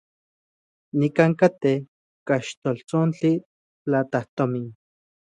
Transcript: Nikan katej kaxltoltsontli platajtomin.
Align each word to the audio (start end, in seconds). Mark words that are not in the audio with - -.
Nikan 0.99 1.31
katej 1.39 1.77
kaxltoltsontli 2.27 3.33
platajtomin. 3.83 4.65